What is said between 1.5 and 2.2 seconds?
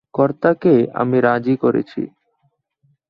করেছি।